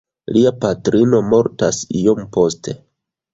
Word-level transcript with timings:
Lia 0.35 0.51
patrino 0.63 1.19
mortas 1.33 1.83
iom 2.01 2.25
poste. 2.39 2.77